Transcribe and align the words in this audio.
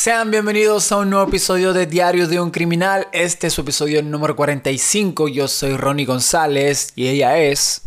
Sean 0.00 0.30
bienvenidos 0.30 0.90
a 0.92 0.96
un 0.96 1.10
nuevo 1.10 1.28
episodio 1.28 1.74
de 1.74 1.84
Diario 1.84 2.26
de 2.26 2.40
un 2.40 2.50
Criminal. 2.50 3.08
Este 3.12 3.48
es 3.48 3.52
su 3.52 3.60
episodio 3.60 4.02
número 4.02 4.34
45. 4.34 5.28
Yo 5.28 5.46
soy 5.46 5.76
Ronnie 5.76 6.06
González 6.06 6.94
y 6.96 7.08
ella 7.08 7.36
es... 7.36 7.82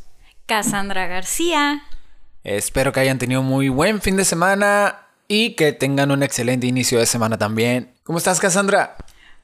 Cassandra 0.45 1.07
García. 1.07 1.81
Espero 2.43 2.91
que 2.91 2.99
hayan 2.99 3.17
tenido 3.17 3.41
muy 3.41 3.67
buen 3.69 3.99
fin 3.99 4.15
de 4.15 4.25
semana 4.25 5.07
y 5.27 5.55
que 5.55 5.71
tengan 5.71 6.11
un 6.11 6.21
excelente 6.21 6.67
inicio 6.67 6.99
de 6.99 7.07
semana 7.07 7.39
también. 7.39 7.95
¿Cómo 8.03 8.19
estás, 8.19 8.39
Cassandra? 8.39 8.95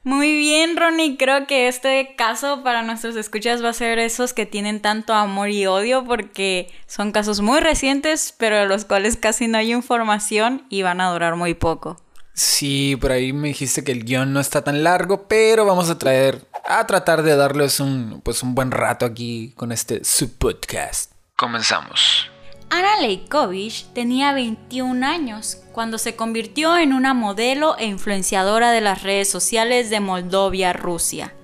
Muy 0.04 0.32
bien, 0.32 0.76
Ronnie. 0.76 1.16
Creo 1.16 1.48
que 1.48 1.66
este 1.66 2.14
caso 2.16 2.62
para 2.62 2.84
nuestros 2.84 3.16
escuchas 3.16 3.64
va 3.64 3.70
a 3.70 3.72
ser 3.72 3.98
esos 3.98 4.32
que 4.32 4.46
tienen 4.46 4.80
tanto 4.80 5.12
amor 5.12 5.50
y 5.50 5.66
odio 5.66 6.04
porque 6.04 6.68
son 6.86 7.10
casos 7.10 7.40
muy 7.40 7.58
recientes, 7.58 8.32
pero 8.38 8.58
de 8.58 8.66
los 8.66 8.84
cuales 8.84 9.16
casi 9.16 9.48
no 9.48 9.58
hay 9.58 9.72
información 9.72 10.66
y 10.68 10.82
van 10.82 11.00
a 11.00 11.10
durar 11.10 11.34
muy 11.34 11.54
poco. 11.54 12.00
Sí, 12.32 12.96
por 13.00 13.12
ahí 13.12 13.32
me 13.32 13.48
dijiste 13.48 13.84
que 13.84 13.92
el 13.92 14.04
guion 14.04 14.32
no 14.32 14.40
está 14.40 14.62
tan 14.62 14.82
largo, 14.82 15.28
pero 15.28 15.66
vamos 15.66 15.90
a 15.90 15.98
traer, 15.98 16.46
a 16.64 16.86
tratar 16.86 17.22
de 17.22 17.36
darles 17.36 17.80
un, 17.80 18.20
pues 18.24 18.42
un 18.42 18.54
buen 18.54 18.70
rato 18.70 19.04
aquí 19.04 19.52
con 19.56 19.72
este 19.72 20.04
subpodcast. 20.04 21.12
Comenzamos. 21.36 22.30
Ana 22.72 23.00
Leikovich 23.00 23.86
tenía 23.94 24.32
21 24.32 25.04
años 25.04 25.58
cuando 25.72 25.98
se 25.98 26.14
convirtió 26.14 26.78
en 26.78 26.92
una 26.92 27.14
modelo 27.14 27.76
e 27.78 27.86
influenciadora 27.86 28.70
de 28.70 28.80
las 28.80 29.02
redes 29.02 29.28
sociales 29.28 29.90
de 29.90 29.98
Moldovia, 29.98 30.72
Rusia. 30.72 31.34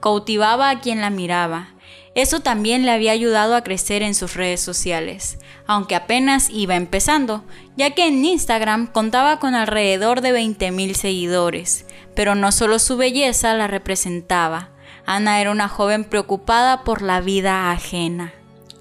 Cautivaba 0.00 0.70
a 0.70 0.80
quien 0.80 1.02
la 1.02 1.10
miraba. 1.10 1.74
Eso 2.14 2.40
también 2.40 2.84
le 2.84 2.90
había 2.90 3.12
ayudado 3.12 3.54
a 3.54 3.62
crecer 3.62 4.02
en 4.02 4.14
sus 4.14 4.34
redes 4.34 4.60
sociales, 4.60 5.38
aunque 5.66 5.94
apenas 5.94 6.50
iba 6.50 6.74
empezando, 6.74 7.44
ya 7.76 7.94
que 7.94 8.08
en 8.08 8.24
Instagram 8.24 8.88
contaba 8.88 9.38
con 9.38 9.54
alrededor 9.54 10.20
de 10.20 10.32
20.000 10.32 10.94
seguidores. 10.94 11.86
Pero 12.16 12.34
no 12.34 12.50
solo 12.50 12.80
su 12.80 12.96
belleza 12.96 13.54
la 13.54 13.68
representaba, 13.68 14.70
Ana 15.06 15.40
era 15.40 15.50
una 15.50 15.68
joven 15.68 16.04
preocupada 16.04 16.84
por 16.84 17.02
la 17.02 17.20
vida 17.20 17.70
ajena. 17.70 18.32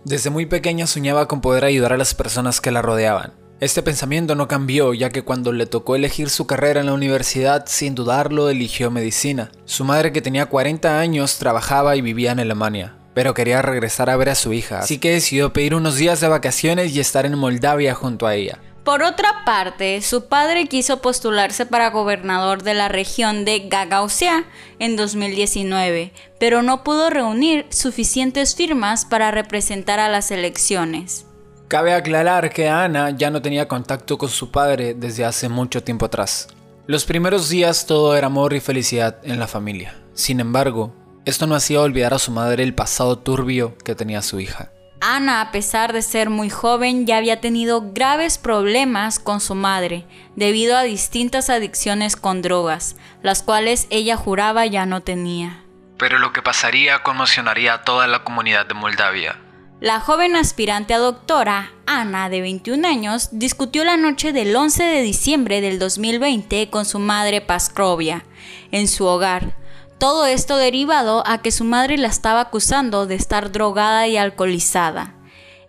Desde 0.04 0.30
muy 0.30 0.46
pequeña 0.46 0.88
soñaba 0.88 1.28
con 1.28 1.42
poder 1.42 1.66
ayudar 1.66 1.94
a 1.94 1.98
las 1.98 2.16
personas 2.16 2.62
que 2.62 2.72
la 2.72 2.82
rodeaban. 2.82 3.34
Este 3.60 3.84
pensamiento 3.84 4.36
no 4.36 4.48
cambió, 4.48 4.94
ya 4.94 5.10
que 5.10 5.24
cuando 5.24 5.52
le 5.52 5.66
tocó 5.66 5.96
elegir 5.96 6.30
su 6.30 6.48
carrera 6.48 6.80
en 6.80 6.86
la 6.86 6.94
universidad, 6.94 7.66
sin 7.68 7.94
dudarlo, 7.94 8.50
eligió 8.50 8.90
medicina. 8.90 9.52
Su 9.66 9.84
madre, 9.84 10.14
que 10.14 10.22
tenía 10.22 10.46
40 10.46 10.98
años, 11.00 11.38
trabajaba 11.40 11.98
y 11.98 12.02
vivía 12.02 12.32
en 12.32 12.40
Alemania, 12.40 12.96
pero 13.20 13.34
quería 13.34 13.62
regresar 13.62 14.10
a 14.10 14.16
ver 14.16 14.30
a 14.30 14.34
su 14.34 14.54
hija, 14.54 14.80
así 14.80 14.98
que 14.98 15.12
decidió 15.12 15.52
pedir 15.52 15.76
unos 15.76 15.98
días 15.98 16.22
de 16.22 16.30
vacaciones 16.30 16.96
y 16.96 17.02
estar 17.02 17.26
en 17.26 17.38
Moldavia 17.38 17.94
junto 17.94 18.26
a 18.26 18.36
ella. 18.36 18.60
Por 18.86 19.04
otra 19.04 19.44
parte, 19.44 20.02
su 20.02 20.30
padre 20.30 20.68
quiso 20.68 21.02
postularse 21.02 21.66
para 21.66 21.90
gobernador 21.90 22.64
de 22.64 22.76
la 22.76 22.88
región 22.88 23.44
de 23.44 23.68
Gagauzia 23.68 24.46
en 24.80 24.96
2019, 24.96 26.14
pero 26.40 26.62
no 26.62 26.86
pudo 26.86 27.10
reunir 27.10 27.66
suficientes 27.72 28.56
firmas 28.56 29.04
para 29.04 29.32
representar 29.32 30.00
a 30.00 30.08
las 30.08 30.32
elecciones. 30.32 31.26
Cabe 31.68 31.94
aclarar 31.94 32.52
que 32.52 32.70
Ana 32.70 33.10
ya 33.10 33.32
no 33.32 33.42
tenía 33.42 33.68
contacto 33.68 34.18
con 34.18 34.30
su 34.30 34.50
padre 34.50 34.94
desde 34.94 35.26
hace 35.26 35.50
mucho 35.50 35.84
tiempo 35.84 36.06
atrás. 36.06 36.48
Los 36.88 37.04
primeros 37.04 37.50
días 37.50 37.86
todo 37.86 38.16
era 38.16 38.28
amor 38.28 38.54
y 38.54 38.62
felicidad 38.62 39.18
en 39.24 39.40
la 39.40 39.48
familia. 39.48 39.94
Sin 40.14 40.40
embargo, 40.40 40.94
esto 41.30 41.48
no 41.48 41.56
hacía 41.56 41.82
olvidar 41.82 42.14
a 42.14 42.20
su 42.20 42.32
madre 42.32 42.64
el 42.64 42.74
pasado 42.74 43.18
turbio 43.20 43.78
que 43.78 43.96
tenía 43.96 44.22
su 44.22 44.40
hija. 44.40 44.72
Ana, 45.02 45.40
a 45.40 45.52
pesar 45.52 45.94
de 45.94 46.02
ser 46.02 46.30
muy 46.30 46.50
joven, 46.50 47.06
ya 47.06 47.18
había 47.18 47.40
tenido 47.40 47.94
graves 47.94 48.38
problemas 48.38 49.20
con 49.20 49.40
su 49.40 49.56
madre, 49.56 50.06
debido 50.36 50.76
a 50.76 50.84
distintas 50.84 51.50
adicciones 51.50 52.18
con 52.18 52.42
drogas, 52.42 52.98
las 53.22 53.42
cuales 53.42 53.88
ella 53.92 54.18
juraba 54.18 54.66
ya 54.66 54.86
no 54.86 55.02
tenía. 55.02 55.64
Pero 55.98 56.20
lo 56.20 56.34
que 56.34 56.42
pasaría 56.42 57.02
conmocionaría 57.04 57.76
a 57.76 57.84
toda 57.84 58.08
la 58.08 58.24
comunidad 58.26 58.66
de 58.66 58.74
Moldavia. 58.74 59.40
La 59.80 60.02
joven 60.02 60.36
aspirante 60.36 60.94
a 60.94 60.98
doctora, 60.98 61.72
Ana, 61.86 62.28
de 62.28 62.42
21 62.42 62.86
años, 62.86 63.30
discutió 63.32 63.86
la 63.86 63.96
noche 63.96 64.34
del 64.34 64.54
11 64.54 64.84
de 64.84 65.02
diciembre 65.02 65.62
del 65.62 65.80
2020 65.80 66.70
con 66.70 66.84
su 66.84 67.00
madre 67.00 67.40
Paskrovia, 67.40 68.26
en 68.72 68.90
su 68.90 69.06
hogar, 69.06 69.56
todo 70.00 70.26
esto 70.26 70.56
derivado 70.58 71.24
a 71.28 71.42
que 71.42 71.52
su 71.52 71.66
madre 71.66 71.98
la 71.98 72.08
estaba 72.08 72.42
acusando 72.42 73.06
de 73.06 73.16
estar 73.16 73.52
drogada 73.52 74.08
y 74.08 74.18
alcoholizada. 74.18 75.14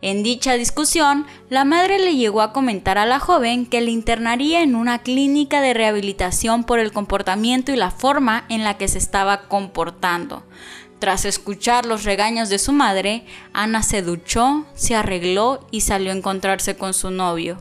En 0.03 0.23
dicha 0.23 0.55
discusión, 0.55 1.27
la 1.51 1.67
madre 1.67 1.99
le 1.99 2.17
llegó 2.17 2.41
a 2.41 2.53
comentar 2.53 2.97
a 2.97 3.05
la 3.05 3.21
joven 3.21 3.67
que 3.67 3.83
le 3.83 3.91
internaría 3.91 4.63
en 4.63 4.75
una 4.75 5.03
clínica 5.03 5.61
de 5.61 5.75
rehabilitación 5.75 6.65
por 6.65 6.79
el 6.79 6.91
comportamiento 6.93 7.71
y 7.71 7.77
la 7.77 7.91
forma 7.91 8.47
en 8.49 8.65
la 8.65 8.79
que 8.79 8.89
se 8.89 8.97
estaba 8.97 9.43
comportando. 9.43 10.43
Tras 11.01 11.25
escuchar 11.25 11.85
los 11.85 12.05
regaños 12.05 12.49
de 12.49 12.59
su 12.59 12.73
madre, 12.73 13.25
Ana 13.53 13.83
se 13.83 14.01
duchó, 14.01 14.65
se 14.75 14.95
arregló 14.95 15.67
y 15.71 15.83
salió 15.83 16.13
a 16.13 16.17
encontrarse 16.17 16.77
con 16.77 16.95
su 16.95 17.11
novio. 17.11 17.61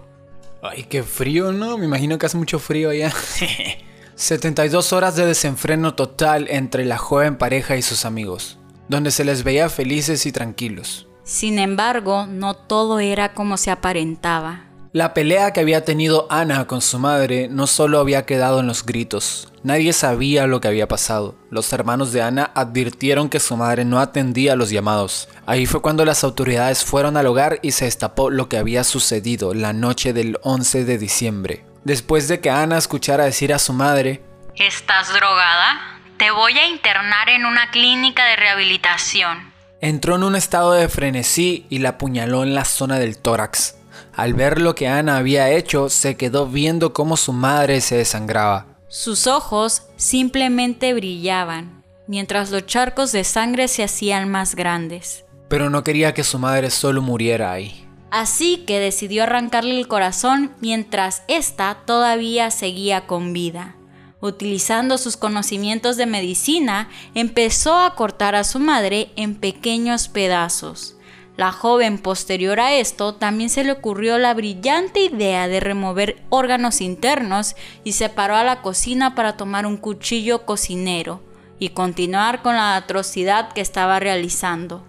Ay, 0.61 0.83
qué 0.83 1.03
frío, 1.03 1.51
¿no? 1.51 1.77
Me 1.77 1.85
imagino 1.85 2.17
que 2.17 2.25
hace 2.25 2.37
mucho 2.37 2.59
frío 2.59 2.89
allá. 2.89 3.11
72 4.19 4.91
horas 4.91 5.15
de 5.15 5.25
desenfreno 5.25 5.95
total 5.95 6.47
entre 6.49 6.83
la 6.83 6.97
joven 6.97 7.37
pareja 7.37 7.77
y 7.77 7.81
sus 7.81 8.03
amigos, 8.03 8.57
donde 8.89 9.11
se 9.11 9.23
les 9.23 9.45
veía 9.45 9.69
felices 9.69 10.25
y 10.25 10.33
tranquilos. 10.33 11.07
Sin 11.23 11.57
embargo, 11.57 12.27
no 12.27 12.53
todo 12.53 12.99
era 12.99 13.33
como 13.33 13.55
se 13.55 13.71
aparentaba. 13.71 14.65
La 14.91 15.13
pelea 15.13 15.53
que 15.53 15.61
había 15.61 15.85
tenido 15.85 16.27
Ana 16.29 16.67
con 16.67 16.81
su 16.81 16.99
madre 16.99 17.47
no 17.47 17.65
solo 17.65 17.97
había 17.97 18.25
quedado 18.25 18.59
en 18.59 18.67
los 18.67 18.85
gritos, 18.85 19.53
nadie 19.63 19.93
sabía 19.93 20.47
lo 20.47 20.59
que 20.59 20.67
había 20.67 20.89
pasado. 20.89 21.35
Los 21.49 21.71
hermanos 21.71 22.11
de 22.11 22.21
Ana 22.21 22.51
advirtieron 22.55 23.29
que 23.29 23.39
su 23.39 23.55
madre 23.55 23.85
no 23.85 24.01
atendía 24.01 24.57
los 24.57 24.69
llamados. 24.69 25.29
Ahí 25.45 25.65
fue 25.65 25.81
cuando 25.81 26.03
las 26.03 26.25
autoridades 26.25 26.83
fueron 26.83 27.15
al 27.15 27.27
hogar 27.27 27.59
y 27.61 27.71
se 27.71 27.85
destapó 27.85 28.29
lo 28.29 28.49
que 28.49 28.57
había 28.57 28.83
sucedido 28.83 29.53
la 29.53 29.71
noche 29.71 30.11
del 30.11 30.39
11 30.41 30.83
de 30.83 30.97
diciembre. 30.97 31.68
Después 31.83 32.27
de 32.27 32.39
que 32.39 32.49
Ana 32.49 32.77
escuchara 32.77 33.25
decir 33.25 33.53
a 33.53 33.59
su 33.59 33.73
madre, 33.73 34.23
¿Estás 34.55 35.13
drogada? 35.13 35.79
Te 36.17 36.31
voy 36.31 36.57
a 36.57 36.67
internar 36.67 37.29
en 37.29 37.45
una 37.45 37.71
clínica 37.71 38.25
de 38.25 38.35
rehabilitación. 38.35 39.53
Entró 39.79 40.17
en 40.17 40.23
un 40.23 40.35
estado 40.35 40.73
de 40.73 40.89
frenesí 40.89 41.65
y 41.69 41.79
la 41.79 41.89
apuñaló 41.89 42.43
en 42.43 42.53
la 42.53 42.65
zona 42.65 42.99
del 42.99 43.17
tórax. 43.17 43.77
Al 44.13 44.33
ver 44.33 44.59
lo 44.59 44.75
que 44.75 44.89
Ana 44.89 45.15
había 45.15 45.49
hecho, 45.49 45.87
se 45.87 46.17
quedó 46.17 46.45
viendo 46.45 46.91
cómo 46.91 47.15
su 47.15 47.31
madre 47.31 47.79
se 47.79 47.95
desangraba. 47.95 48.65
Sus 48.89 49.27
ojos 49.27 49.83
simplemente 49.95 50.93
brillaban, 50.93 51.85
mientras 52.07 52.51
los 52.51 52.65
charcos 52.65 53.13
de 53.13 53.23
sangre 53.23 53.69
se 53.69 53.83
hacían 53.83 54.29
más 54.29 54.55
grandes. 54.55 55.23
Pero 55.47 55.69
no 55.69 55.85
quería 55.85 56.13
que 56.13 56.25
su 56.25 56.37
madre 56.37 56.69
solo 56.69 57.01
muriera 57.01 57.53
ahí. 57.53 57.88
Así 58.11 58.63
que 58.65 58.79
decidió 58.79 59.23
arrancarle 59.23 59.77
el 59.77 59.87
corazón 59.87 60.51
mientras 60.61 61.23
ésta 61.27 61.77
todavía 61.85 62.49
seguía 62.51 63.05
con 63.05 63.33
vida. 63.33 63.75
Utilizando 64.21 64.97
sus 64.97 65.15
conocimientos 65.15 65.95
de 65.95 66.05
medicina, 66.05 66.89
empezó 67.13 67.77
a 67.77 67.95
cortar 67.95 68.35
a 68.35 68.43
su 68.43 68.59
madre 68.59 69.11
en 69.15 69.35
pequeños 69.35 70.07
pedazos. 70.09 70.95
La 71.37 71.53
joven 71.53 71.99
posterior 71.99 72.59
a 72.59 72.73
esto 72.73 73.15
también 73.15 73.49
se 73.49 73.63
le 73.63 73.71
ocurrió 73.71 74.17
la 74.17 74.33
brillante 74.33 74.99
idea 74.99 75.47
de 75.47 75.61
remover 75.61 76.21
órganos 76.27 76.81
internos 76.81 77.55
y 77.85 77.93
se 77.93 78.09
paró 78.09 78.35
a 78.35 78.43
la 78.43 78.61
cocina 78.61 79.15
para 79.15 79.37
tomar 79.37 79.65
un 79.65 79.77
cuchillo 79.77 80.45
cocinero 80.45 81.21
y 81.57 81.69
continuar 81.69 82.41
con 82.41 82.55
la 82.55 82.75
atrocidad 82.75 83.53
que 83.53 83.61
estaba 83.61 84.01
realizando. 84.01 84.83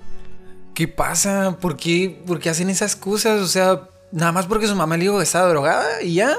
¿Qué 0.81 0.89
pasa? 0.89 1.59
¿Por 1.61 1.77
qué, 1.77 2.23
¿Por 2.27 2.41
qué 2.41 2.49
hacen 2.49 2.71
esas 2.71 2.97
cosas? 2.97 3.43
O 3.43 3.47
sea, 3.47 3.83
nada 4.13 4.33
más 4.33 4.47
porque 4.47 4.67
su 4.67 4.75
mamá 4.75 4.97
le 4.97 5.03
dijo 5.03 5.19
que 5.19 5.25
estaba 5.25 5.47
drogada 5.47 6.01
y 6.01 6.15
ya. 6.15 6.35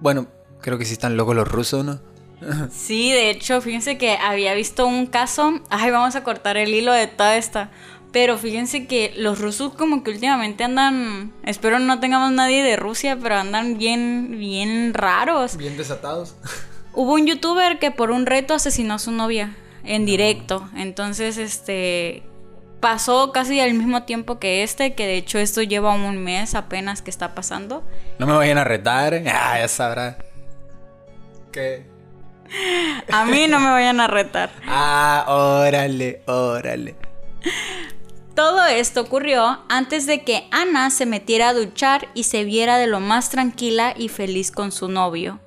Bueno, 0.00 0.26
creo 0.60 0.78
que 0.78 0.84
sí 0.84 0.94
están 0.94 1.16
locos 1.16 1.36
los 1.36 1.46
rusos, 1.46 1.84
¿no? 1.84 2.00
Sí, 2.72 3.12
de 3.12 3.30
hecho, 3.30 3.60
fíjense 3.60 3.96
que 3.96 4.16
había 4.16 4.52
visto 4.54 4.84
un 4.84 5.06
caso. 5.06 5.60
Ay, 5.70 5.92
vamos 5.92 6.16
a 6.16 6.24
cortar 6.24 6.56
el 6.56 6.74
hilo 6.74 6.92
de 6.92 7.06
toda 7.06 7.36
esta. 7.36 7.70
Pero 8.10 8.36
fíjense 8.36 8.88
que 8.88 9.14
los 9.16 9.38
rusos 9.38 9.74
como 9.74 10.02
que 10.02 10.10
últimamente 10.10 10.64
andan, 10.64 11.32
espero 11.44 11.78
no 11.78 12.00
tengamos 12.00 12.32
nadie 12.32 12.64
de 12.64 12.74
Rusia, 12.74 13.16
pero 13.22 13.36
andan 13.36 13.78
bien, 13.78 14.40
bien 14.40 14.92
raros. 14.92 15.56
Bien 15.56 15.76
desatados. 15.76 16.34
Hubo 16.94 17.12
un 17.14 17.28
youtuber 17.28 17.78
que 17.78 17.92
por 17.92 18.10
un 18.10 18.26
reto 18.26 18.54
asesinó 18.54 18.94
a 18.94 18.98
su 18.98 19.12
novia 19.12 19.56
en 19.84 20.04
directo. 20.04 20.68
Entonces, 20.74 21.36
este, 21.38 22.24
pasó 22.84 23.32
casi 23.32 23.60
al 23.60 23.72
mismo 23.72 24.02
tiempo 24.02 24.38
que 24.38 24.62
este, 24.62 24.92
que 24.92 25.06
de 25.06 25.16
hecho 25.16 25.38
esto 25.38 25.62
lleva 25.62 25.94
un 25.94 26.22
mes 26.22 26.54
apenas 26.54 27.00
que 27.00 27.08
está 27.08 27.34
pasando. 27.34 27.82
No 28.18 28.26
me 28.26 28.34
vayan 28.34 28.58
a 28.58 28.64
retar, 28.64 29.22
ah, 29.26 29.58
ya 29.58 29.68
sabrá. 29.68 30.18
¿Qué? 31.50 31.86
A 33.10 33.24
mí 33.24 33.48
no 33.48 33.58
me 33.58 33.70
vayan 33.70 34.00
a 34.00 34.06
retar. 34.06 34.50
Ah, 34.68 35.24
órale, 35.28 36.20
órale. 36.26 36.94
Todo 38.34 38.66
esto 38.66 39.00
ocurrió 39.00 39.64
antes 39.70 40.04
de 40.04 40.22
que 40.22 40.46
Ana 40.50 40.90
se 40.90 41.06
metiera 41.06 41.48
a 41.48 41.54
duchar 41.54 42.08
y 42.12 42.24
se 42.24 42.44
viera 42.44 42.76
de 42.76 42.86
lo 42.86 43.00
más 43.00 43.30
tranquila 43.30 43.94
y 43.96 44.10
feliz 44.10 44.50
con 44.50 44.72
su 44.72 44.88
novio. 44.88 45.40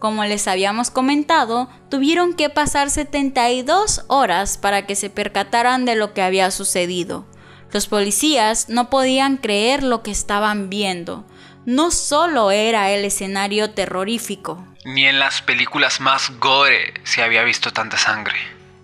Como 0.00 0.24
les 0.24 0.48
habíamos 0.48 0.90
comentado, 0.90 1.68
tuvieron 1.90 2.32
que 2.32 2.48
pasar 2.48 2.88
72 2.88 4.06
horas 4.08 4.56
para 4.56 4.86
que 4.86 4.96
se 4.96 5.10
percataran 5.10 5.84
de 5.84 5.94
lo 5.94 6.14
que 6.14 6.22
había 6.22 6.50
sucedido. 6.50 7.26
Los 7.70 7.86
policías 7.86 8.70
no 8.70 8.88
podían 8.88 9.36
creer 9.36 9.82
lo 9.82 10.02
que 10.02 10.10
estaban 10.10 10.70
viendo. 10.70 11.26
No 11.66 11.90
solo 11.90 12.50
era 12.50 12.90
el 12.90 13.04
escenario 13.04 13.72
terrorífico. 13.72 14.66
Ni 14.86 15.04
en 15.04 15.18
las 15.18 15.42
películas 15.42 16.00
más 16.00 16.30
gore 16.40 16.94
se 17.04 17.22
había 17.22 17.44
visto 17.44 17.70
tanta 17.70 17.98
sangre. 17.98 18.38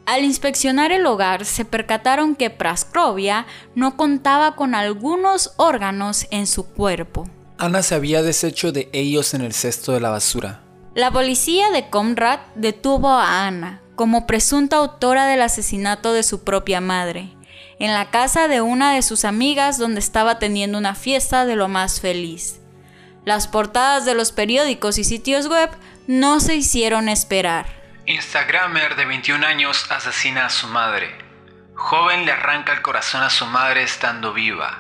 Al 0.05 0.23
inspeccionar 0.23 0.93
el 0.93 1.07
hogar 1.07 1.47
se 1.47 1.65
percataron 1.65 2.37
que 2.37 2.51
Praskovia 2.51 3.47
no 3.75 3.97
contaba 3.97 4.55
con 4.55 4.75
algunos 4.75 5.55
órganos 5.57 6.27
en 6.31 6.47
su 6.47 6.67
cuerpo. 6.67 7.27
Ana 7.57 7.83
se 7.83 7.95
había 7.95 8.23
deshecho 8.23 8.71
de 8.71 8.91
ellos 8.93 9.33
en 9.33 9.41
el 9.41 9.55
cesto 9.55 9.93
de 9.93 10.01
la 10.01 10.11
basura. 10.11 10.66
La 10.97 11.11
policía 11.11 11.69
de 11.69 11.91
Comrad 11.91 12.41
detuvo 12.55 13.11
a 13.11 13.47
Ana 13.47 13.83
como 13.97 14.27
presunta 14.27 14.77
autora 14.77 15.27
del 15.27 15.43
asesinato 15.43 16.15
de 16.15 16.23
su 16.23 16.43
propia 16.43 16.81
madre, 16.81 17.37
en 17.79 17.93
la 17.93 18.11
casa 18.11 18.49
de 18.49 18.63
una 18.63 18.95
de 18.95 19.03
sus 19.03 19.27
amigas 19.27 19.77
donde 19.77 20.01
estaba 20.01 20.39
teniendo 20.39 20.79
una 20.79 20.95
fiesta 20.95 21.45
de 21.45 21.55
lo 21.55 21.69
más 21.69 22.01
feliz. 22.01 22.63
Las 23.27 23.47
portadas 23.47 24.07
de 24.07 24.15
los 24.15 24.33
periódicos 24.33 24.97
y 24.97 25.05
sitios 25.05 25.49
web 25.49 25.69
no 26.07 26.41
se 26.41 26.55
hicieron 26.55 27.11
esperar. 27.11 27.67
Instagramer 28.07 28.97
de 28.97 29.05
21 29.05 29.47
años 29.47 29.85
asesina 29.91 30.47
a 30.47 30.51
su 30.51 30.67
madre. 30.67 31.15
Joven 31.75 32.25
le 32.25 32.33
arranca 32.33 32.73
el 32.73 32.81
corazón 32.81 33.23
a 33.23 33.29
su 33.29 33.45
madre 33.45 33.83
estando 33.83 34.33
viva. 34.33 34.79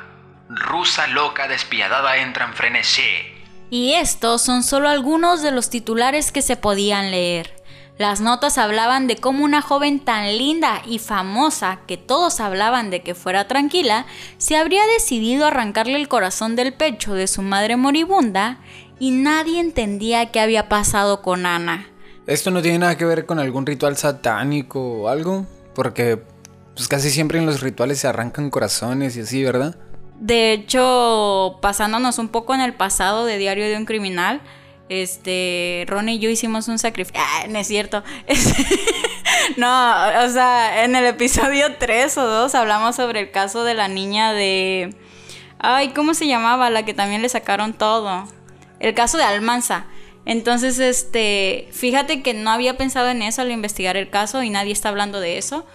Rusa 0.48 1.08
loca 1.08 1.46
despiadada 1.46 2.16
entra 2.16 2.46
en 2.46 2.54
frenesí. 2.54 3.35
Y 3.70 3.94
estos 3.94 4.42
son 4.42 4.62
solo 4.62 4.88
algunos 4.88 5.42
de 5.42 5.50
los 5.50 5.70
titulares 5.70 6.32
que 6.32 6.42
se 6.42 6.56
podían 6.56 7.10
leer. 7.10 7.56
Las 7.98 8.20
notas 8.20 8.58
hablaban 8.58 9.06
de 9.06 9.16
cómo 9.16 9.42
una 9.44 9.62
joven 9.62 10.00
tan 10.00 10.36
linda 10.36 10.82
y 10.86 10.98
famosa, 10.98 11.80
que 11.86 11.96
todos 11.96 12.40
hablaban 12.40 12.90
de 12.90 13.00
que 13.00 13.14
fuera 13.14 13.48
tranquila, 13.48 14.04
se 14.36 14.56
habría 14.56 14.86
decidido 14.86 15.46
arrancarle 15.46 15.96
el 15.96 16.06
corazón 16.06 16.56
del 16.56 16.74
pecho 16.74 17.14
de 17.14 17.26
su 17.26 17.40
madre 17.40 17.76
moribunda 17.76 18.58
y 18.98 19.12
nadie 19.12 19.60
entendía 19.60 20.30
qué 20.30 20.40
había 20.40 20.68
pasado 20.68 21.22
con 21.22 21.46
Ana. 21.46 21.88
¿Esto 22.26 22.50
no 22.50 22.60
tiene 22.60 22.80
nada 22.80 22.98
que 22.98 23.06
ver 23.06 23.24
con 23.24 23.38
algún 23.38 23.64
ritual 23.64 23.96
satánico 23.96 24.80
o 24.80 25.08
algo? 25.08 25.46
Porque 25.74 26.20
pues 26.74 26.88
casi 26.88 27.08
siempre 27.08 27.38
en 27.38 27.46
los 27.46 27.62
rituales 27.62 28.00
se 28.00 28.08
arrancan 28.08 28.50
corazones 28.50 29.16
y 29.16 29.20
así, 29.20 29.42
¿verdad? 29.42 29.74
De 30.18 30.52
hecho, 30.52 31.58
pasándonos 31.60 32.18
un 32.18 32.28
poco 32.28 32.54
en 32.54 32.60
el 32.60 32.74
pasado 32.74 33.26
de 33.26 33.36
Diario 33.36 33.64
de 33.64 33.76
un 33.76 33.84
Criminal, 33.84 34.40
este, 34.88 35.84
Ron 35.88 36.08
y 36.08 36.18
yo 36.18 36.30
hicimos 36.30 36.68
un 36.68 36.78
sacrificio. 36.78 37.20
Ah, 37.22 37.46
no 37.48 37.58
es 37.58 37.66
cierto. 37.66 38.02
no, 39.56 39.92
o 40.24 40.28
sea, 40.28 40.84
en 40.84 40.96
el 40.96 41.06
episodio 41.06 41.76
3 41.78 42.18
o 42.18 42.26
2 42.26 42.54
hablamos 42.54 42.96
sobre 42.96 43.20
el 43.20 43.30
caso 43.30 43.64
de 43.64 43.74
la 43.74 43.88
niña 43.88 44.32
de... 44.32 44.94
Ay, 45.58 45.88
¿cómo 45.90 46.14
se 46.14 46.26
llamaba? 46.26 46.70
La 46.70 46.84
que 46.84 46.94
también 46.94 47.22
le 47.22 47.28
sacaron 47.28 47.72
todo. 47.72 48.28
El 48.78 48.94
caso 48.94 49.18
de 49.18 49.24
Almanza. 49.24 49.86
Entonces, 50.24 50.78
este, 50.78 51.68
fíjate 51.72 52.22
que 52.22 52.34
no 52.34 52.50
había 52.50 52.76
pensado 52.76 53.08
en 53.08 53.22
eso 53.22 53.42
al 53.42 53.50
investigar 53.50 53.96
el 53.96 54.10
caso 54.10 54.42
y 54.42 54.50
nadie 54.50 54.72
está 54.72 54.88
hablando 54.88 55.20
de 55.20 55.38
eso. 55.38 55.66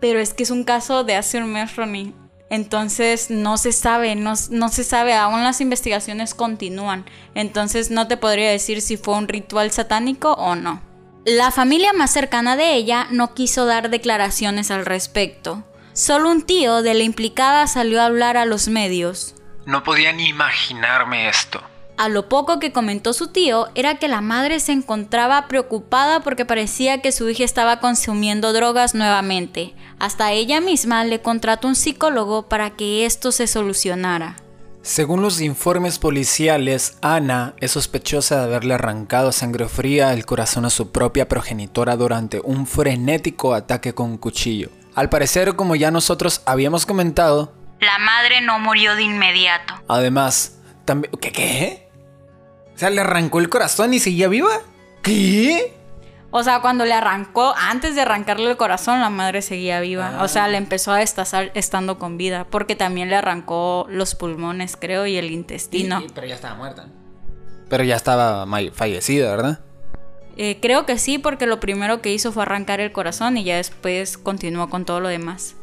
Pero 0.00 0.18
es 0.18 0.34
que 0.34 0.42
es 0.42 0.50
un 0.50 0.64
caso 0.64 1.04
de 1.04 1.16
hace 1.16 1.38
un 1.38 1.52
mes, 1.52 1.76
Ronnie. 1.76 2.14
Entonces 2.48 3.30
no 3.30 3.58
se 3.58 3.72
sabe, 3.72 4.14
no, 4.14 4.36
se 4.36 4.84
sabe, 4.84 5.14
aún 5.14 5.42
las 5.42 5.60
investigaciones 5.60 6.34
continúan. 6.34 7.04
Entonces 7.34 7.90
no 7.90 8.06
te 8.06 8.16
podría 8.16 8.50
decir 8.50 8.80
si 8.80 8.96
fue 8.96 9.14
un 9.14 9.28
ritual 9.28 9.72
satánico 9.72 10.32
o 10.32 10.54
no. 10.54 10.82
La 11.24 11.50
familia 11.50 11.92
más 11.92 12.12
cercana 12.12 12.56
de 12.56 12.74
ella 12.74 13.08
no 13.10 13.34
quiso 13.34 13.66
dar 13.66 13.90
declaraciones 13.90 14.70
al 14.70 14.86
respecto. 14.86 15.64
Solo 15.92 16.30
un 16.30 16.42
tío 16.42 16.82
de 16.82 16.94
la 16.94 17.02
implicada 17.02 17.66
salió 17.66 18.00
a 18.00 18.06
hablar 18.06 18.36
a 18.36 18.44
los 18.44 18.68
medios. 18.68 19.34
No 19.64 19.82
podía 19.82 20.12
ni 20.12 20.28
imaginarme 20.28 21.28
esto. 21.28 21.60
A 21.98 22.10
lo 22.10 22.28
poco 22.28 22.58
que 22.58 22.72
comentó 22.72 23.14
su 23.14 23.28
tío 23.28 23.68
era 23.74 23.98
que 23.98 24.06
la 24.06 24.20
madre 24.20 24.60
se 24.60 24.72
encontraba 24.72 25.48
preocupada 25.48 26.20
porque 26.20 26.44
parecía 26.44 27.00
que 27.00 27.10
su 27.10 27.28
hija 27.30 27.44
estaba 27.44 27.80
consumiendo 27.80 28.52
drogas 28.52 28.94
nuevamente. 28.94 29.74
Hasta 29.98 30.32
ella 30.32 30.60
misma 30.60 31.04
le 31.04 31.22
contrató 31.22 31.68
un 31.68 31.74
psicólogo 31.74 32.48
para 32.48 32.70
que 32.70 33.06
esto 33.06 33.32
se 33.32 33.46
solucionara. 33.46 34.36
Según 34.82 35.22
los 35.22 35.40
informes 35.40 35.98
policiales, 35.98 36.98
Ana 37.00 37.54
es 37.60 37.72
sospechosa 37.72 38.36
de 38.36 38.44
haberle 38.44 38.74
arrancado 38.74 39.30
a 39.30 39.32
sangre 39.32 39.66
fría 39.66 40.12
el 40.12 40.26
corazón 40.26 40.66
a 40.66 40.70
su 40.70 40.92
propia 40.92 41.28
progenitora 41.28 41.96
durante 41.96 42.40
un 42.40 42.66
frenético 42.66 43.54
ataque 43.54 43.94
con 43.94 44.10
un 44.10 44.18
cuchillo. 44.18 44.68
Al 44.94 45.08
parecer, 45.08 45.56
como 45.56 45.74
ya 45.76 45.90
nosotros 45.90 46.42
habíamos 46.44 46.84
comentado, 46.84 47.54
la 47.80 47.98
madre 47.98 48.42
no 48.42 48.58
murió 48.58 48.94
de 48.94 49.02
inmediato. 49.02 49.74
Además, 49.88 50.58
también... 50.84 51.12
¿Qué 51.20 51.32
qué? 51.32 51.85
O 52.76 52.78
sea, 52.78 52.90
le 52.90 53.00
arrancó 53.00 53.40
el 53.40 53.48
corazón 53.48 53.94
y 53.94 53.98
seguía 53.98 54.28
viva. 54.28 54.60
¿Qué? 55.02 55.74
O 56.30 56.42
sea, 56.42 56.60
cuando 56.60 56.84
le 56.84 56.92
arrancó, 56.92 57.54
antes 57.56 57.94
de 57.94 58.02
arrancarle 58.02 58.50
el 58.50 58.58
corazón, 58.58 59.00
la 59.00 59.08
madre 59.08 59.40
seguía 59.40 59.80
viva. 59.80 60.18
O 60.22 60.28
sea, 60.28 60.46
le 60.46 60.58
empezó 60.58 60.92
a 60.92 60.98
destazar 60.98 61.50
estando 61.54 61.98
con 61.98 62.18
vida. 62.18 62.46
Porque 62.50 62.76
también 62.76 63.08
le 63.08 63.16
arrancó 63.16 63.86
los 63.88 64.14
pulmones, 64.14 64.76
creo, 64.76 65.06
y 65.06 65.16
el 65.16 65.30
intestino. 65.30 66.02
pero 66.14 66.26
ya 66.26 66.34
estaba 66.34 66.54
muerta. 66.54 66.88
Pero 67.70 67.82
ya 67.82 67.96
estaba 67.96 68.46
fallecida, 68.74 69.30
¿verdad? 69.30 69.60
Eh, 70.36 70.58
creo 70.60 70.84
que 70.84 70.98
sí, 70.98 71.16
porque 71.16 71.46
lo 71.46 71.60
primero 71.60 72.02
que 72.02 72.12
hizo 72.12 72.30
fue 72.30 72.42
arrancar 72.42 72.80
el 72.80 72.92
corazón 72.92 73.38
y 73.38 73.44
ya 73.44 73.56
después 73.56 74.18
continuó 74.18 74.68
con 74.68 74.84
todo 74.84 75.00
lo 75.00 75.08
demás. 75.08 75.56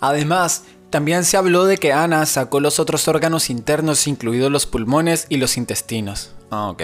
Además, 0.00 0.66
también 0.92 1.24
se 1.24 1.38
habló 1.38 1.64
de 1.64 1.78
que 1.78 1.94
Ana 1.94 2.26
sacó 2.26 2.60
los 2.60 2.78
otros 2.78 3.08
órganos 3.08 3.48
internos, 3.48 4.06
incluidos 4.06 4.52
los 4.52 4.66
pulmones 4.66 5.24
y 5.30 5.38
los 5.38 5.56
intestinos. 5.56 6.34
Ah, 6.50 6.68
ok. 6.68 6.82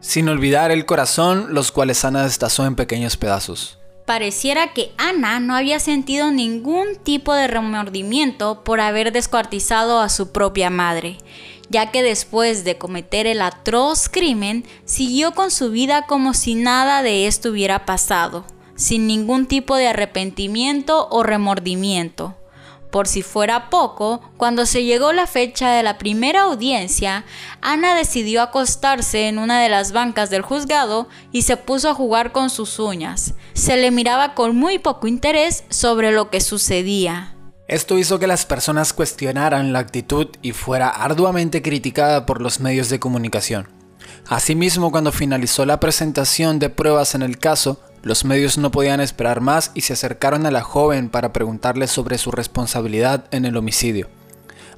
Sin 0.00 0.30
olvidar 0.30 0.70
el 0.70 0.86
corazón, 0.86 1.48
los 1.50 1.70
cuales 1.70 2.02
Ana 2.06 2.22
destazó 2.24 2.64
en 2.64 2.74
pequeños 2.74 3.18
pedazos. 3.18 3.78
Pareciera 4.06 4.72
que 4.72 4.92
Ana 4.96 5.40
no 5.40 5.54
había 5.54 5.78
sentido 5.78 6.30
ningún 6.30 6.96
tipo 6.96 7.34
de 7.34 7.48
remordimiento 7.48 8.64
por 8.64 8.80
haber 8.80 9.12
descuartizado 9.12 10.00
a 10.00 10.08
su 10.08 10.32
propia 10.32 10.70
madre, 10.70 11.18
ya 11.68 11.90
que 11.90 12.02
después 12.02 12.64
de 12.64 12.78
cometer 12.78 13.26
el 13.26 13.42
atroz 13.42 14.08
crimen, 14.08 14.64
siguió 14.86 15.32
con 15.32 15.50
su 15.50 15.70
vida 15.70 16.06
como 16.06 16.32
si 16.32 16.54
nada 16.54 17.02
de 17.02 17.26
esto 17.26 17.50
hubiera 17.50 17.84
pasado, 17.84 18.46
sin 18.74 19.06
ningún 19.06 19.44
tipo 19.44 19.76
de 19.76 19.88
arrepentimiento 19.88 21.08
o 21.10 21.22
remordimiento. 21.22 22.39
Por 22.90 23.06
si 23.06 23.22
fuera 23.22 23.70
poco, 23.70 24.20
cuando 24.36 24.66
se 24.66 24.82
llegó 24.82 25.12
la 25.12 25.28
fecha 25.28 25.70
de 25.70 25.82
la 25.84 25.96
primera 25.96 26.42
audiencia, 26.42 27.24
Ana 27.60 27.94
decidió 27.94 28.42
acostarse 28.42 29.28
en 29.28 29.38
una 29.38 29.60
de 29.62 29.68
las 29.68 29.92
bancas 29.92 30.28
del 30.28 30.42
juzgado 30.42 31.08
y 31.30 31.42
se 31.42 31.56
puso 31.56 31.88
a 31.88 31.94
jugar 31.94 32.32
con 32.32 32.50
sus 32.50 32.80
uñas. 32.80 33.34
Se 33.54 33.76
le 33.76 33.92
miraba 33.92 34.34
con 34.34 34.56
muy 34.56 34.78
poco 34.78 35.06
interés 35.06 35.64
sobre 35.68 36.10
lo 36.10 36.30
que 36.30 36.40
sucedía. 36.40 37.36
Esto 37.68 37.96
hizo 37.98 38.18
que 38.18 38.26
las 38.26 38.46
personas 38.46 38.92
cuestionaran 38.92 39.72
la 39.72 39.78
actitud 39.78 40.26
y 40.42 40.50
fuera 40.50 40.88
arduamente 40.88 41.62
criticada 41.62 42.26
por 42.26 42.40
los 42.40 42.58
medios 42.58 42.88
de 42.88 42.98
comunicación. 42.98 43.68
Asimismo, 44.28 44.90
cuando 44.90 45.12
finalizó 45.12 45.64
la 45.64 45.78
presentación 45.78 46.58
de 46.58 46.70
pruebas 46.70 47.14
en 47.14 47.22
el 47.22 47.38
caso, 47.38 47.80
los 48.02 48.24
medios 48.24 48.56
no 48.58 48.70
podían 48.70 49.00
esperar 49.00 49.40
más 49.40 49.72
y 49.74 49.82
se 49.82 49.92
acercaron 49.92 50.46
a 50.46 50.50
la 50.50 50.62
joven 50.62 51.10
para 51.10 51.32
preguntarle 51.32 51.86
sobre 51.86 52.18
su 52.18 52.30
responsabilidad 52.30 53.24
en 53.30 53.44
el 53.44 53.56
homicidio. 53.56 54.08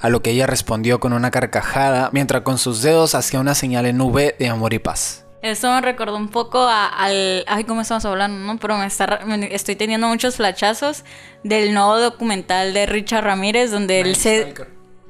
A 0.00 0.08
lo 0.08 0.22
que 0.22 0.30
ella 0.30 0.48
respondió 0.48 0.98
con 0.98 1.12
una 1.12 1.30
carcajada 1.30 2.10
mientras 2.12 2.42
con 2.42 2.58
sus 2.58 2.82
dedos 2.82 3.14
hacía 3.14 3.38
una 3.38 3.54
señal 3.54 3.86
en 3.86 4.00
V 4.00 4.34
de 4.38 4.48
amor 4.48 4.74
y 4.74 4.80
paz. 4.80 5.24
Eso 5.42 5.72
me 5.72 5.80
recordó 5.80 6.16
un 6.16 6.28
poco 6.28 6.66
al... 6.68 7.44
Ay, 7.48 7.64
¿cómo 7.64 7.80
estamos 7.80 8.04
hablando? 8.04 8.38
No? 8.38 8.58
Pero 8.58 8.78
me, 8.78 8.86
está, 8.86 9.20
estoy 9.50 9.74
teniendo 9.74 10.06
muchos 10.06 10.36
flachazos 10.36 11.04
del 11.42 11.74
nuevo 11.74 11.98
documental 11.98 12.74
de 12.74 12.86
Richard 12.86 13.24
Ramírez 13.24 13.70
donde 13.70 14.00
él 14.00 14.14
se 14.14 14.54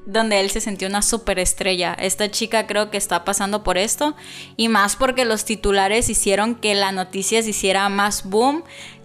donde 0.07 0.41
él 0.41 0.51
se 0.51 0.61
sintió 0.61 0.89
una 0.89 1.03
superestrella. 1.03 1.95
Esta 1.95 2.31
chica 2.31 2.67
creo 2.67 2.91
que 2.91 2.97
está 2.97 3.25
pasando 3.25 3.63
por 3.63 3.79
esto 3.79 4.17
y 4.57 4.69
más 4.69 4.97
porque 4.97 5.25
los 5.25 5.45
titulares 5.45 6.09
hicieron 6.09 6.55
que 6.55 6.75
la 6.75 6.93
noticia 6.93 7.43
se 7.43 7.51
hiciera 7.51 7.89
más 7.89 8.25
boom. 8.29 8.65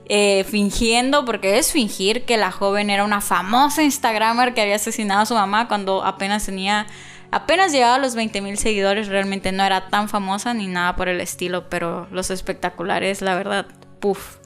Eh, 0.10 0.46
fingiendo, 0.46 1.26
porque 1.26 1.58
es 1.58 1.74
fingir 1.74 2.24
que 2.24 2.38
la 2.38 2.50
joven 2.50 2.90
era 2.90 3.04
una 3.04 3.20
famosa 3.20 3.84
Instagramer 3.84 4.54
que 4.54 4.62
había 4.62 4.78
asesinado 4.78 5.20
a 5.20 5.26
su 5.26 5.34
mamá 5.34 5.68
cuando 5.68 6.02
apenas 6.02 6.46
tenía, 6.46 6.88
apenas 7.30 7.74
llegaba 7.74 7.96
a 7.96 8.00
los 8.00 8.16
20 8.16 8.40
mil 8.40 8.58
seguidores, 8.58 9.10
realmente 9.10 9.52
no 9.52 9.66
era 9.66 9.90
tan 9.90 10.08
famosa 10.08 10.54
ni 10.54 10.68
nada 10.68 10.96
por 10.96 11.10
el 11.10 11.20
estilo, 11.20 11.70
pero 11.70 12.08
los 12.10 12.32
espectaculares, 12.32 13.22
la 13.22 13.36
verdad, 13.36 13.68
puff. 14.00 14.38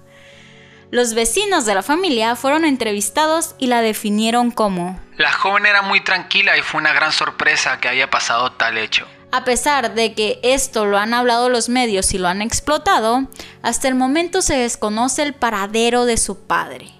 Los 0.92 1.14
vecinos 1.14 1.66
de 1.66 1.74
la 1.74 1.84
familia 1.84 2.36
fueron 2.36 2.66
entrevistados 2.66 3.56
y 3.58 3.68
la 3.68 3.82
definieron 3.82 4.52
como... 4.52 5.00
La 5.18 5.32
joven 5.32 5.66
era 5.66 5.82
muy 5.82 6.04
tranquila 6.04 6.58
y 6.58 6.62
fue 6.62 6.82
una 6.82 6.92
gran 6.92 7.14
sorpresa 7.14 7.80
que 7.80 7.88
había 7.88 8.10
pasado 8.10 8.52
tal 8.52 8.78
hecho. 8.78 9.08
A 9.32 9.46
pesar 9.46 9.96
de 9.96 10.14
que 10.14 10.42
esto 10.44 10.86
lo 10.86 10.98
han 10.98 11.14
hablado 11.14 11.48
los 11.48 11.70
medios 11.70 12.14
y 12.14 12.18
lo 12.18 12.28
han 12.28 12.42
explotado, 12.42 13.30
hasta 13.62 13.88
el 13.88 13.96
momento 13.96 14.42
se 14.42 14.58
desconoce 14.58 15.24
el 15.24 15.34
paradero 15.34 16.04
de 16.04 16.18
su 16.18 16.46
padre. 16.46 16.92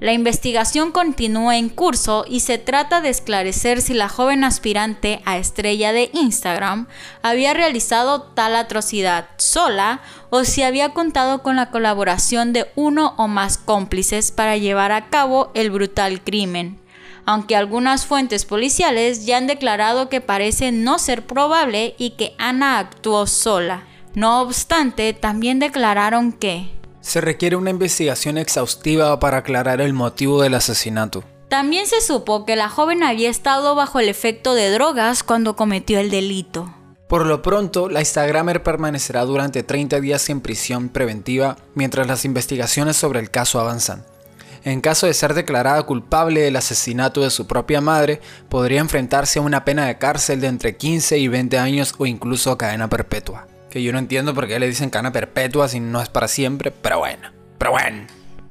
La 0.00 0.14
investigación 0.14 0.92
continúa 0.92 1.58
en 1.58 1.68
curso 1.68 2.24
y 2.26 2.40
se 2.40 2.56
trata 2.56 3.02
de 3.02 3.10
esclarecer 3.10 3.82
si 3.82 3.92
la 3.92 4.08
joven 4.08 4.44
aspirante 4.44 5.20
a 5.26 5.36
estrella 5.36 5.92
de 5.92 6.08
Instagram 6.14 6.88
había 7.20 7.52
realizado 7.52 8.22
tal 8.22 8.56
atrocidad 8.56 9.28
sola 9.36 10.00
o 10.30 10.44
si 10.44 10.62
había 10.62 10.94
contado 10.94 11.42
con 11.42 11.56
la 11.56 11.70
colaboración 11.70 12.54
de 12.54 12.66
uno 12.76 13.12
o 13.18 13.28
más 13.28 13.58
cómplices 13.58 14.32
para 14.32 14.56
llevar 14.56 14.90
a 14.90 15.10
cabo 15.10 15.50
el 15.52 15.70
brutal 15.70 16.22
crimen. 16.22 16.78
Aunque 17.26 17.54
algunas 17.54 18.06
fuentes 18.06 18.46
policiales 18.46 19.26
ya 19.26 19.36
han 19.36 19.46
declarado 19.46 20.08
que 20.08 20.22
parece 20.22 20.72
no 20.72 20.98
ser 20.98 21.26
probable 21.26 21.94
y 21.98 22.12
que 22.12 22.34
Ana 22.38 22.78
actuó 22.78 23.26
sola. 23.26 23.84
No 24.14 24.40
obstante, 24.40 25.12
también 25.12 25.58
declararon 25.58 26.32
que 26.32 26.79
se 27.10 27.20
requiere 27.20 27.56
una 27.56 27.70
investigación 27.70 28.38
exhaustiva 28.38 29.18
para 29.18 29.38
aclarar 29.38 29.80
el 29.80 29.92
motivo 29.92 30.40
del 30.40 30.54
asesinato. 30.54 31.24
También 31.48 31.88
se 31.88 32.00
supo 32.00 32.44
que 32.46 32.54
la 32.54 32.68
joven 32.68 33.02
había 33.02 33.28
estado 33.28 33.74
bajo 33.74 33.98
el 33.98 34.08
efecto 34.08 34.54
de 34.54 34.70
drogas 34.70 35.24
cuando 35.24 35.56
cometió 35.56 35.98
el 35.98 36.08
delito. 36.08 36.72
Por 37.08 37.26
lo 37.26 37.42
pronto, 37.42 37.88
la 37.88 37.98
Instagramer 37.98 38.62
permanecerá 38.62 39.24
durante 39.24 39.64
30 39.64 40.00
días 40.00 40.30
en 40.30 40.40
prisión 40.40 40.88
preventiva 40.88 41.56
mientras 41.74 42.06
las 42.06 42.24
investigaciones 42.24 42.96
sobre 42.96 43.18
el 43.18 43.32
caso 43.32 43.58
avanzan. 43.58 44.04
En 44.62 44.80
caso 44.80 45.08
de 45.08 45.14
ser 45.14 45.34
declarada 45.34 45.82
culpable 45.82 46.42
del 46.42 46.54
asesinato 46.54 47.22
de 47.22 47.30
su 47.30 47.48
propia 47.48 47.80
madre, 47.80 48.20
podría 48.48 48.78
enfrentarse 48.78 49.40
a 49.40 49.42
una 49.42 49.64
pena 49.64 49.86
de 49.86 49.98
cárcel 49.98 50.40
de 50.40 50.46
entre 50.46 50.76
15 50.76 51.18
y 51.18 51.26
20 51.26 51.58
años 51.58 51.92
o 51.98 52.06
incluso 52.06 52.56
cadena 52.56 52.88
perpetua. 52.88 53.49
Que 53.70 53.82
yo 53.82 53.92
no 53.92 53.98
entiendo 53.98 54.34
por 54.34 54.48
qué 54.48 54.58
le 54.58 54.66
dicen 54.66 54.90
cadena 54.90 55.12
perpetua 55.12 55.68
si 55.68 55.80
no 55.80 56.02
es 56.02 56.08
para 56.08 56.28
siempre, 56.28 56.70
pero 56.70 56.98
bueno, 56.98 57.30
pero 57.56 57.70
bueno. 57.70 58.06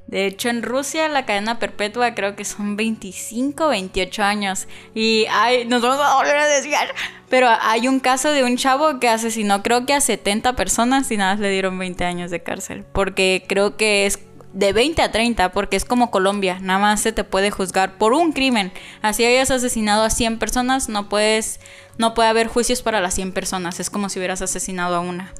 De 0.09 0.25
hecho, 0.25 0.49
en 0.49 0.63
Rusia 0.63 1.07
la 1.07 1.27
cadena 1.27 1.59
perpetua 1.59 2.15
creo 2.15 2.35
que 2.35 2.43
son 2.43 2.75
25, 2.75 3.67
28 3.67 4.23
años. 4.23 4.67
Y 4.95 5.27
hay, 5.29 5.65
nos 5.65 5.83
vamos 5.83 5.99
a 6.03 6.15
volver 6.15 6.35
a 6.35 6.47
desviar. 6.47 6.87
Pero 7.29 7.47
hay 7.61 7.87
un 7.87 7.99
caso 7.99 8.31
de 8.31 8.43
un 8.43 8.57
chavo 8.57 8.99
que 8.99 9.07
asesinó 9.07 9.61
creo 9.61 9.85
que 9.85 9.93
a 9.93 10.01
70 10.01 10.55
personas 10.55 11.11
y 11.11 11.17
nada 11.17 11.35
le 11.35 11.51
dieron 11.51 11.77
20 11.77 12.05
años 12.05 12.31
de 12.31 12.41
cárcel. 12.41 12.85
Porque 12.91 13.45
creo 13.47 13.77
que 13.77 14.07
es 14.07 14.17
de 14.53 14.73
20 14.73 15.01
a 15.01 15.11
30, 15.11 15.51
porque 15.51 15.75
es 15.77 15.85
como 15.85 16.11
Colombia, 16.11 16.59
nada 16.61 16.79
más 16.79 17.01
se 17.01 17.11
te 17.11 17.23
puede 17.23 17.51
juzgar 17.51 17.97
por 17.97 18.13
un 18.13 18.31
crimen. 18.31 18.71
Así 19.01 19.25
hayas 19.25 19.51
asesinado 19.51 20.03
a 20.03 20.09
100 20.09 20.39
personas, 20.39 20.89
no 20.89 21.09
puedes 21.09 21.59
no 21.97 22.13
puede 22.13 22.29
haber 22.29 22.47
juicios 22.47 22.81
para 22.81 23.01
las 23.01 23.15
100 23.15 23.33
personas, 23.33 23.79
es 23.79 23.89
como 23.89 24.07
si 24.07 24.19
hubieras 24.19 24.41
asesinado 24.41 24.95
a 24.95 25.01
una. 25.01 25.33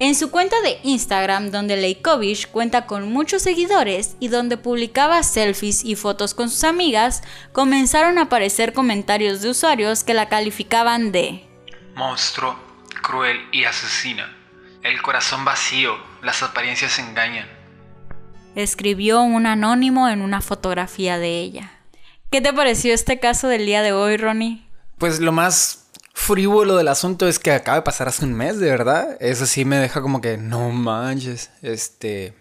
En 0.00 0.14
su 0.14 0.30
cuenta 0.30 0.60
de 0.60 0.78
Instagram, 0.84 1.50
donde 1.50 1.76
Leikovich 1.76 2.48
cuenta 2.48 2.86
con 2.86 3.10
muchos 3.10 3.42
seguidores 3.42 4.16
y 4.20 4.28
donde 4.28 4.56
publicaba 4.56 5.22
selfies 5.24 5.84
y 5.84 5.96
fotos 5.96 6.34
con 6.34 6.50
sus 6.50 6.62
amigas, 6.62 7.22
comenzaron 7.52 8.18
a 8.18 8.22
aparecer 8.22 8.74
comentarios 8.74 9.42
de 9.42 9.50
usuarios 9.50 10.04
que 10.04 10.14
la 10.14 10.28
calificaban 10.28 11.10
de 11.10 11.48
monstruo, 11.96 12.56
cruel 13.02 13.40
y 13.50 13.64
asesina. 13.64 14.36
El 14.84 15.02
corazón 15.02 15.44
vacío, 15.44 15.98
las 16.22 16.44
apariencias 16.44 17.00
engañan. 17.00 17.57
Escribió 18.58 19.22
un 19.22 19.46
anónimo 19.46 20.08
en 20.08 20.20
una 20.20 20.40
fotografía 20.40 21.16
de 21.16 21.38
ella. 21.38 21.70
¿Qué 22.28 22.40
te 22.40 22.52
pareció 22.52 22.92
este 22.92 23.20
caso 23.20 23.46
del 23.46 23.66
día 23.66 23.82
de 23.82 23.92
hoy, 23.92 24.16
Ronnie? 24.16 24.66
Pues 24.98 25.20
lo 25.20 25.30
más 25.30 25.84
frívolo 26.12 26.76
del 26.76 26.88
asunto 26.88 27.28
es 27.28 27.38
que 27.38 27.52
acaba 27.52 27.76
de 27.76 27.82
pasar 27.82 28.08
hace 28.08 28.24
un 28.24 28.34
mes, 28.34 28.58
de 28.58 28.68
verdad. 28.68 29.16
Eso 29.20 29.46
sí 29.46 29.64
me 29.64 29.76
deja 29.76 30.02
como 30.02 30.20
que, 30.20 30.38
no 30.38 30.70
manches, 30.70 31.50
este... 31.62 32.34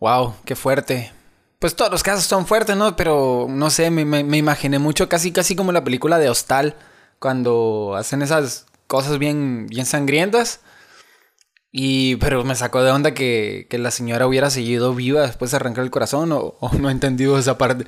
Wow, 0.00 0.34
qué 0.44 0.56
fuerte. 0.56 1.12
Pues 1.60 1.76
todos 1.76 1.92
los 1.92 2.02
casos 2.02 2.24
son 2.24 2.44
fuertes, 2.44 2.76
¿no? 2.76 2.96
Pero 2.96 3.46
no 3.48 3.70
sé, 3.70 3.92
me, 3.92 4.36
imaginé 4.36 4.80
mucho, 4.80 5.08
casi 5.08 5.30
casi 5.30 5.54
como 5.54 5.70
la 5.70 5.84
película 5.84 6.18
de 6.18 6.28
Hostal, 6.28 6.74
cuando 7.20 7.94
hacen 7.96 8.20
esas 8.20 8.66
cosas 8.88 9.18
bien, 9.18 9.68
bien 9.68 9.86
sangrientas. 9.86 10.58
Y, 11.76 12.14
pero 12.16 12.44
me 12.44 12.54
sacó 12.54 12.84
de 12.84 12.92
onda 12.92 13.14
que, 13.14 13.66
que 13.68 13.78
la 13.78 13.90
señora 13.90 14.28
hubiera 14.28 14.48
seguido 14.48 14.94
viva 14.94 15.22
después 15.22 15.50
de 15.50 15.56
arrancar 15.56 15.82
el 15.82 15.90
corazón, 15.90 16.30
o, 16.30 16.54
o 16.60 16.72
no 16.78 16.88
he 16.88 16.92
entendido 16.92 17.36
esa 17.36 17.58
parte. 17.58 17.86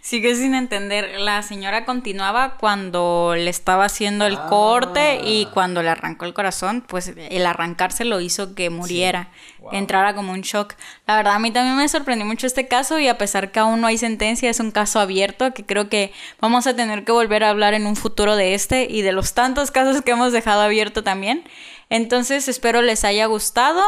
Sigue 0.00 0.34
sin 0.34 0.54
entender. 0.54 1.18
La 1.20 1.42
señora 1.42 1.84
continuaba 1.84 2.56
cuando 2.58 3.34
le 3.36 3.50
estaba 3.50 3.84
haciendo 3.84 4.26
el 4.26 4.38
corte 4.38 5.20
y 5.24 5.46
ah. 5.46 5.50
cuando 5.52 5.82
le 5.82 5.90
arrancó 5.90 6.24
el 6.24 6.34
corazón, 6.34 6.84
pues 6.86 7.12
el 7.16 7.46
arrancarse 7.46 8.04
lo 8.04 8.20
hizo 8.20 8.54
que 8.54 8.70
muriera, 8.70 9.30
entrara 9.72 10.14
como 10.14 10.32
un 10.32 10.42
shock. 10.42 10.74
La 11.06 11.16
verdad, 11.16 11.34
a 11.34 11.38
mí 11.38 11.50
también 11.50 11.76
me 11.76 11.88
sorprendió 11.88 12.26
mucho 12.26 12.46
este 12.46 12.68
caso 12.68 12.98
y 12.98 13.08
a 13.08 13.18
pesar 13.18 13.50
que 13.50 13.58
aún 13.58 13.80
no 13.80 13.86
hay 13.86 13.98
sentencia, 13.98 14.48
es 14.48 14.60
un 14.60 14.70
caso 14.70 15.00
abierto 15.00 15.52
que 15.52 15.66
creo 15.66 15.88
que 15.88 16.12
vamos 16.40 16.66
a 16.66 16.74
tener 16.74 17.04
que 17.04 17.12
volver 17.12 17.44
a 17.44 17.50
hablar 17.50 17.74
en 17.74 17.86
un 17.86 17.96
futuro 17.96 18.36
de 18.36 18.54
este 18.54 18.86
y 18.90 19.02
de 19.02 19.12
los 19.12 19.34
tantos 19.34 19.70
casos 19.70 20.02
que 20.02 20.12
hemos 20.12 20.32
dejado 20.32 20.62
abierto 20.62 21.02
también. 21.02 21.44
Entonces, 21.90 22.48
espero 22.48 22.80
les 22.80 23.04
haya 23.04 23.26
gustado. 23.26 23.82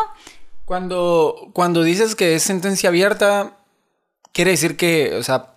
Cuando, 0.64 1.50
cuando 1.52 1.82
dices 1.82 2.14
que 2.14 2.35
es 2.35 2.42
sentencia 2.42 2.90
abierta, 2.90 3.56
quiere 4.32 4.50
decir 4.50 4.76
que, 4.76 5.16
o 5.16 5.23
sea, 5.23 5.54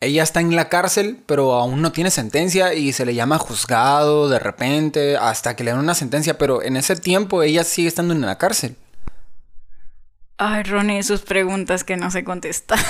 ella 0.00 0.24
está 0.24 0.40
en 0.40 0.56
la 0.56 0.68
cárcel, 0.68 1.22
pero 1.26 1.54
aún 1.54 1.80
no 1.80 1.92
tiene 1.92 2.10
sentencia 2.10 2.74
y 2.74 2.92
se 2.92 3.06
le 3.06 3.14
llama 3.14 3.38
juzgado 3.38 4.28
de 4.28 4.40
repente 4.40 5.16
hasta 5.16 5.54
que 5.54 5.62
le 5.62 5.70
dan 5.70 5.80
una 5.80 5.94
sentencia, 5.94 6.38
pero 6.38 6.62
en 6.62 6.76
ese 6.76 6.96
tiempo 6.96 7.42
ella 7.42 7.62
sigue 7.62 7.88
estando 7.88 8.12
en 8.12 8.22
la 8.22 8.36
cárcel. 8.36 8.76
Ay, 10.38 10.64
Ronnie, 10.64 11.04
sus 11.04 11.20
preguntas 11.20 11.84
que 11.84 11.96
no 11.96 12.10
se 12.10 12.24
contestan. 12.24 12.80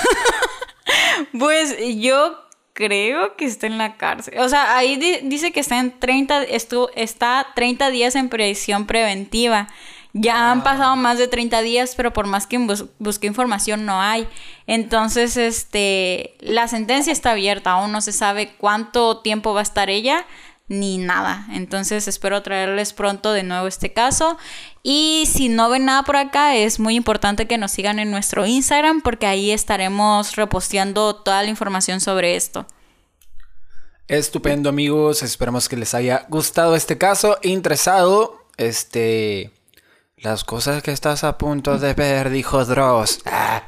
pues 1.39 1.75
yo 1.97 2.35
creo 2.73 3.35
que 3.35 3.45
está 3.45 3.67
en 3.67 3.77
la 3.77 3.97
cárcel. 3.97 4.39
O 4.39 4.49
sea, 4.49 4.75
ahí 4.75 4.97
dice 5.23 5.51
que 5.51 5.59
está 5.59 5.79
en 5.79 5.97
30, 5.99 6.43
está 6.43 7.47
30 7.55 7.89
días 7.89 8.15
en 8.15 8.29
prisión 8.29 8.85
preventiva. 8.85 9.69
Ya 10.15 10.51
han 10.51 10.61
pasado 10.61 10.95
más 10.95 11.17
de 11.17 11.27
30 11.27 11.61
días, 11.63 11.95
pero 11.95 12.13
por 12.13 12.27
más 12.27 12.45
que 12.45 12.59
busque 12.99 13.25
información 13.25 13.85
no 13.85 13.99
hay. 13.99 14.27
Entonces, 14.67 15.37
este, 15.37 16.35
la 16.39 16.67
sentencia 16.67 17.11
está 17.11 17.31
abierta, 17.31 17.71
aún 17.71 17.91
no 17.91 17.99
se 17.99 18.11
sabe 18.11 18.53
cuánto 18.57 19.21
tiempo 19.21 19.55
va 19.55 19.61
a 19.61 19.63
estar 19.63 19.89
ella 19.89 20.25
ni 20.67 20.97
nada. 20.97 21.45
Entonces 21.51 22.07
espero 22.07 22.41
traerles 22.41 22.93
pronto 22.93 23.33
de 23.33 23.43
nuevo 23.43 23.67
este 23.67 23.91
caso. 23.91 24.37
Y 24.85 25.23
si 25.31 25.47
no 25.47 25.69
ven 25.69 25.85
nada 25.85 26.03
por 26.03 26.17
acá, 26.17 26.57
es 26.57 26.77
muy 26.77 26.95
importante 26.95 27.47
que 27.47 27.57
nos 27.57 27.71
sigan 27.71 27.99
en 27.99 28.11
nuestro 28.11 28.45
Instagram 28.45 29.01
porque 29.01 29.25
ahí 29.25 29.51
estaremos 29.51 30.35
reposteando 30.35 31.15
toda 31.15 31.41
la 31.41 31.49
información 31.49 32.01
sobre 32.01 32.35
esto. 32.35 32.67
Estupendo 34.09 34.67
amigos, 34.67 35.23
esperamos 35.23 35.69
que 35.69 35.77
les 35.77 35.93
haya 35.93 36.25
gustado 36.27 36.75
este 36.75 36.97
caso, 36.97 37.37
interesado. 37.41 38.45
Este, 38.57 39.51
las 40.17 40.43
cosas 40.43 40.83
que 40.83 40.91
estás 40.91 41.23
a 41.23 41.37
punto 41.37 41.79
de 41.79 41.93
ver, 41.93 42.29
dijo 42.29 42.65
Dross. 42.65 43.21
Ah. 43.25 43.63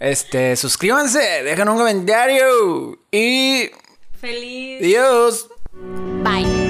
Este, 0.00 0.56
suscríbanse, 0.56 1.42
dejen 1.44 1.68
un 1.68 1.76
comentario 1.76 2.98
y... 3.12 3.70
Feliz. 4.18 4.80
Adiós. 4.80 5.48
Bye. 6.22 6.63